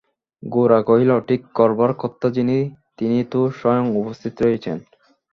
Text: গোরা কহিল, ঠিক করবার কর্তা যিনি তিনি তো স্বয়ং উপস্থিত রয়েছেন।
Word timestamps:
গোরা 0.43 0.79
কহিল, 0.81 1.11
ঠিক 1.19 1.41
করবার 1.53 1.91
কর্তা 1.93 2.27
যিনি 2.29 2.57
তিনি 2.97 3.19
তো 3.31 3.39
স্বয়ং 3.59 3.85
উপস্থিত 3.95 4.33
রয়েছেন। 4.41 4.77